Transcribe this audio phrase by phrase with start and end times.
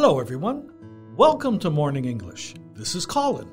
[0.00, 0.62] Hello, everyone.
[1.16, 2.54] Welcome to Morning English.
[2.72, 3.48] This is Colin.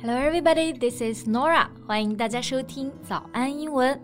[0.00, 0.72] Hello, everybody.
[0.72, 1.68] This is Norah.
[1.88, 4.00] 欢迎大家收听早安英文。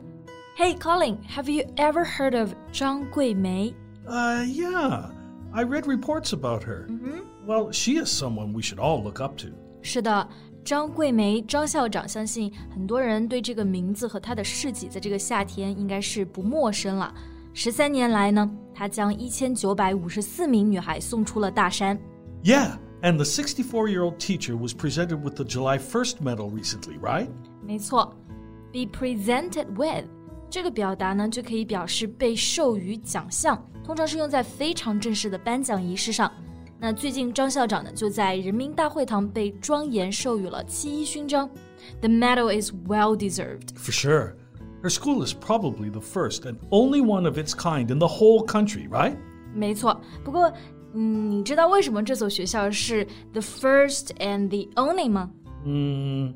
[0.59, 3.73] Hey, Colin, have you ever heard of 张桂梅
[4.09, 5.09] Uh, yeah,
[5.53, 6.89] I read reports about her.
[6.89, 7.21] Mm-hmm.
[7.47, 9.51] Well, she is someone we should all look up to.
[9.81, 10.29] 是的，
[10.65, 17.15] 张桂梅，张校长相信很多人对这个名字和她的事迹，在这个夏天应该是不陌生了。
[17.54, 22.00] 十三年来呢，她将一千九百五十四名女孩送出了大山。
[22.44, 27.00] Yeah, and the 64 year old teacher was presented with the July 1st medal recently,
[27.00, 27.28] right?
[27.66, 28.16] 没错，
[28.72, 30.06] be presented with
[30.50, 36.32] 这个表达呢，就可以表示被授予奖项，通常是用在非常正式的颁奖仪式上。
[36.80, 41.50] 那最近张校长呢，就在人民大会堂被庄严授予了七一勋章。
[42.00, 43.76] The medal is well deserved.
[43.76, 44.36] For sure.
[44.84, 48.46] Her school is probably the first and only one of its kind in the whole
[48.46, 49.18] country, right?
[49.54, 50.52] 没错，不过，
[50.94, 55.32] 嗯，你知道为什么这所学校是 the first and the only 吗？
[55.66, 56.34] Hmm.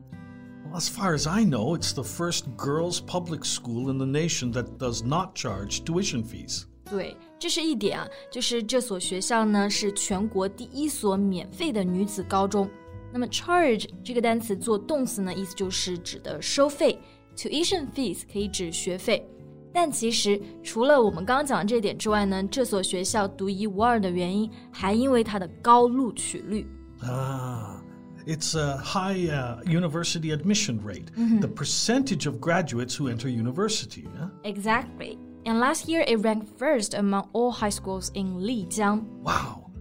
[0.65, 4.51] Well, as far as I know, it's the first girls' public school in the nation
[4.53, 6.63] that does not charge tuition fees.
[6.89, 12.69] 对，这是一点啊，就是这所学校呢是全国第一所免费的女子高中。
[13.11, 16.99] 那么 charge 这个单词做动词呢，意思就是指的收费
[17.37, 19.27] ，tuition fees 可以指学费。
[19.73, 26.67] 但其实除了我们刚刚讲的这点之外呢，这所学校独一无二的原因，还因为它的高录取率。
[27.01, 27.81] Ah,
[28.27, 31.07] it's a high uh, university admission rate,
[31.39, 34.05] the percentage of graduates who enter university.
[34.15, 34.29] yeah?
[34.43, 35.17] Exactly.
[35.45, 39.03] And last year it ranked first among all high schools in Lijiang.
[39.23, 39.71] Wow,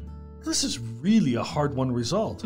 [0.42, 2.42] this is really a hard won result.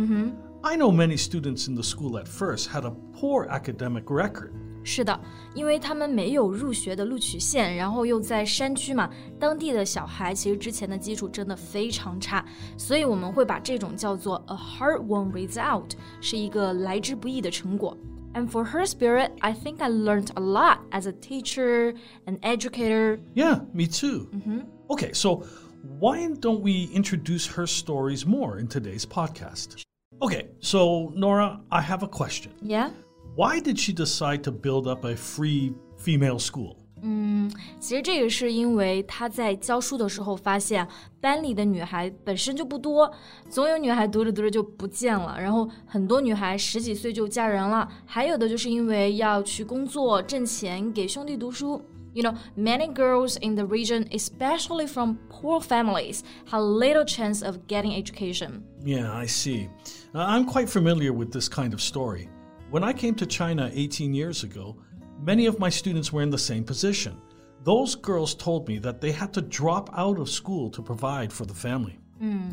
[0.64, 4.52] I know many students in the school at first had a poor academic record.
[4.83, 5.19] 是的，
[5.53, 12.43] 因为他们没有入学的录取线，然后又在山区嘛，当地的小孩其实之前的基础真的非常差，
[12.77, 17.95] 所以我们会把这种叫做 a hard-won result，是一个来之不易的成果。
[18.33, 21.93] And for her spirit, I think I learned a lot as a teacher,
[22.25, 23.19] an educator.
[23.35, 24.29] Yeah, me too.
[24.31, 24.65] Mm -hmm.
[24.87, 25.43] Okay, so
[25.99, 29.83] why don't we introduce her stories more in today's podcast?
[30.19, 32.53] Okay, so Norah, I have a question.
[32.61, 32.91] Yeah?
[33.36, 36.76] Why did she decide to build up a free female school?
[37.78, 40.88] 其实这个是因为她在教书的时候发现，
[41.20, 43.12] 班里的女孩本身就不多，
[43.48, 51.80] 总有女孩读着读着就不见了，然后很多女孩十几岁就嫁人了，还有的就是因为要去工作挣钱给兄弟读书。
[52.14, 57.92] You know, many girls in the region, especially from poor families, had little chance of getting
[57.94, 58.62] education.
[58.82, 59.68] Yeah, I see.
[60.14, 62.30] Uh, I'm quite familiar with this kind of story.
[62.70, 64.76] When I came to China 18 years ago,
[65.24, 67.12] many of my students were in the same position.
[67.64, 71.44] Those girls told me that they had to drop out of school to provide for
[71.44, 71.94] the family.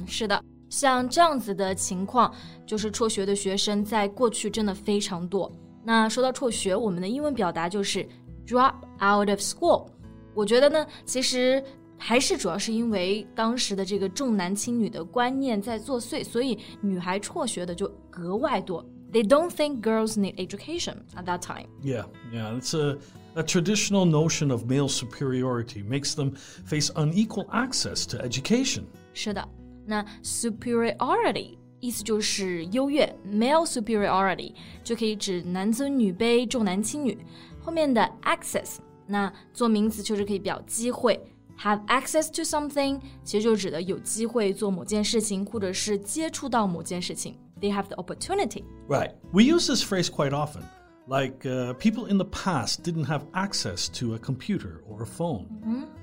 [0.07, 2.33] 是的，像这样子的情况，
[2.65, 5.51] 就是辍学的学生在过去真的非常多。
[5.83, 8.07] 那说到辍学，我们的英文表达就是
[8.45, 9.87] drop out of school。
[10.33, 11.63] 我觉得呢，其实
[11.97, 18.83] 还是主要是因为当时的这个重男轻女的观念在作祟，所以女孩辍学的就格外多。
[19.11, 21.67] They don't think girls need education at that time.
[21.83, 22.97] Yeah, yeah, it's a,
[23.35, 26.31] a traditional notion of male superiority makes them
[26.65, 28.85] face unequal access to education.
[29.13, 29.47] 是的，
[29.85, 34.53] 那 superiority 意思就是优越，male superiority
[34.83, 37.17] 就可以指男尊女卑、重男轻女。
[37.59, 41.19] 后面的 access，那做名词就是可以表机会。
[41.59, 47.37] Have access to something，其实就指的有机会做某件事情，或者是接触到某件事情。
[47.59, 48.63] They have the opportunity。
[48.87, 49.11] Right.
[49.31, 50.63] We use this phrase quite often.
[51.07, 55.47] Like uh, people in the past didn't have access to a computer or a phone.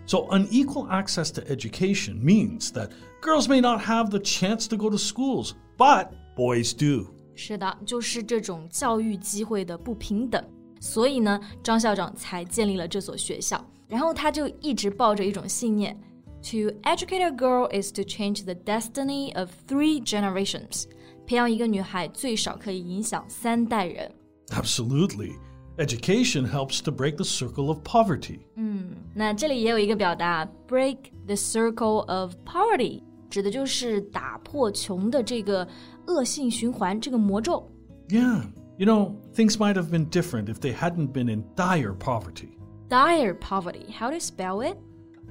[0.05, 2.91] So, unequal access to education means that
[3.23, 7.07] girls may not have the chance to go to schools, but boys do.
[7.35, 10.45] 是的，就是这种教育机会的不平等，
[10.81, 13.65] 所以呢，张校长才建立了这所学校。
[13.89, 15.99] 然后他就一直抱着一种信念：
[16.43, 20.85] To educate a girl is to change the destiny of three generations。
[21.27, 24.11] 培养一个女孩最少可以影响三代人。
[24.49, 25.33] Absolutely.
[25.77, 28.41] Education helps to break the circle of poverty.
[29.15, 30.97] 那这里也有一个表达，break
[31.27, 35.67] the circle of poverty，指的就是打破穷的这个
[36.07, 37.71] 恶性循环，这个魔咒。
[38.09, 38.43] Yeah.
[38.77, 42.59] You know, things might have been different if they hadn't been in dire poverty.
[42.89, 44.77] Dire poverty, how do you spell it?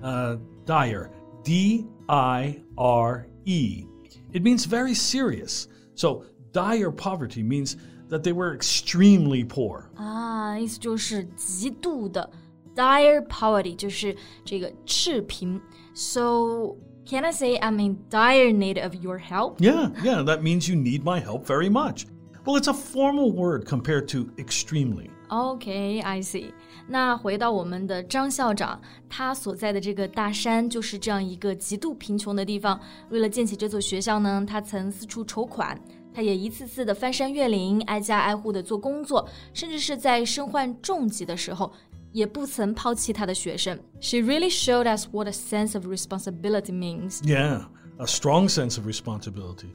[0.04, 1.10] Uh, dire.
[1.44, 3.86] D I R E.
[4.32, 5.68] It means very serious.
[5.96, 7.78] So, dire poverty means
[8.10, 9.90] that they were extremely poor.
[9.96, 12.30] 啊，意思就是极度的
[12.76, 15.62] dire poverty，就是这个赤贫。
[15.94, 16.76] So
[17.10, 19.60] Can I say I'm in dire need of your help?
[19.60, 22.06] Yeah, yeah, that means you need my help very much.
[22.46, 25.10] Well, it's a formal word compared to extremely.
[25.30, 26.52] Okay, I see.
[26.88, 32.80] 那回到我们的张校长，他所在的这个大山就是这样一个极度贫穷的地方。
[33.10, 35.80] 为了建起这所学校呢，他曾四处筹款，
[36.14, 41.72] 他也一次次的翻山越岭，挨家挨户的做工作，甚至是在身患重疾的时候，
[42.12, 43.78] 也不曾抛弃他的学生。
[44.00, 47.22] She really showed us what a sense of responsibility means.
[47.22, 47.66] Yeah,
[48.00, 49.68] a strong sense of responsibility.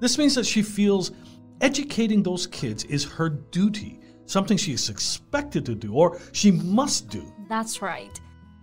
[0.00, 1.10] This means that she feels
[1.60, 7.08] educating those kids is her duty something she is expected to do or she must
[7.10, 7.20] do.
[7.48, 8.12] That's right.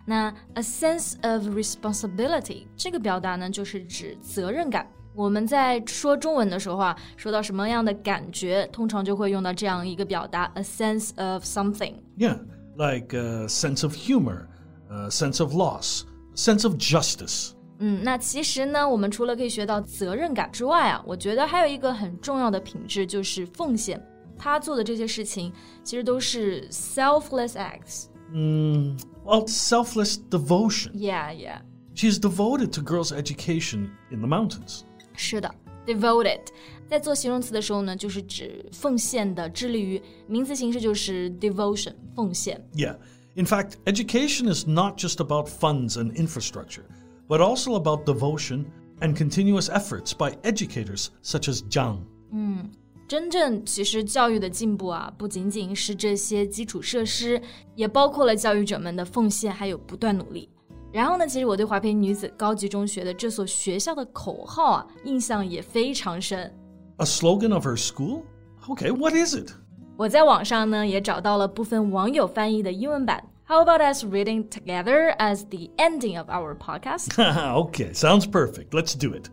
[0.05, 4.85] 那 a sense of responsibility 这个表达呢，就是指责任感。
[5.15, 11.94] 我们在说中文的时候啊，说到什么样的感觉，通常就会用到这样一个表达，a sense of something.
[12.17, 12.39] Yeah,
[12.75, 14.47] like a sense of humor,
[14.89, 16.01] a sense of loss,
[16.33, 17.51] a sense of justice.
[17.77, 24.03] 嗯，那其实呢，我们除了可以学到责任感之外啊，我觉得还有一个很重要的品质就是奉献。
[24.38, 25.51] 他做的这些事情
[25.83, 28.05] 其实都是 selfless acts.
[28.31, 30.91] Mm, well, selfless devotion.
[30.94, 31.61] Yeah, yeah.
[31.95, 34.81] She's devoted to girls' education in the mountains.
[35.15, 35.53] 是的，
[35.85, 36.39] devoted，
[36.88, 42.59] 在做形容词的时候呢，就是指奉献的，致力于；名词形式就是 devotion，奉献。
[42.73, 42.97] Yeah.
[43.35, 46.83] In fact, education is not just about funds and infrastructure,
[47.27, 48.65] but also about devotion
[49.00, 52.00] and continuous efforts by educators such as Zhang.
[52.31, 52.69] 嗯。
[53.07, 57.39] 真正其实教育的进步啊，不仅仅是这些基础设施，
[57.75, 60.50] 也包括了教育者们的奉献还有不断努力。
[60.91, 66.51] 然后呢，其实我对华培女子高级中学的这所学校的口号啊，印象也非常深。
[66.97, 68.21] A slogan of her school?
[68.67, 69.51] Okay, what is it?
[69.97, 73.23] 我在网上呢也找到了部分网友翻译的英文版。
[73.45, 77.09] How about us reading together as the ending of our podcast?
[77.17, 78.69] okay, sounds perfect.
[78.71, 79.29] Let's do it.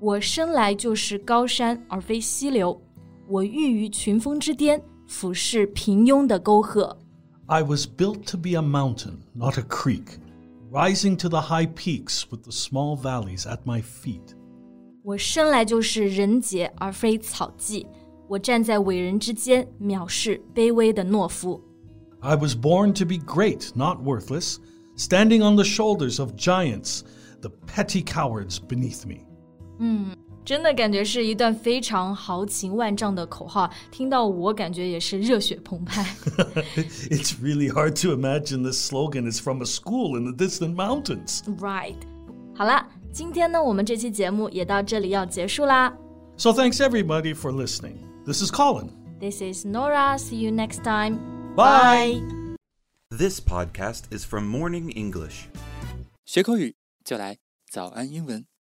[0.00, 2.80] 我生来就是高山而非溪流。
[3.28, 6.96] 我寓于群峰之巅，俯视平庸的沟壑。
[7.46, 10.18] I was built to be a mountain, not a creek,
[10.70, 14.34] rising to the high peaks with the small valleys at my feet.
[15.02, 17.86] 我生来就是人杰而非草芥，
[18.26, 21.60] 我站在伟人之间，藐视卑微的懦夫。
[22.20, 24.56] I was born to be great, not worthless,
[24.96, 27.02] standing on the shoulders of giants,
[27.42, 29.26] the petty cowards beneath me.
[37.09, 41.43] It's really hard to imagine this slogan is from a school in the distant mountains.
[41.59, 41.95] Right.
[42.55, 45.95] 好啦，今天呢，我们这期节目也到这里要结束啦。
[46.37, 47.97] So thanks everybody for listening.
[48.25, 48.89] This is Colin.
[49.19, 50.17] This is Norah.
[50.17, 51.19] See you next time.
[51.55, 52.21] Bye.
[53.09, 55.47] This podcast is from Morning English.
[56.25, 57.37] 学口语就来
[57.69, 58.45] 早安英文。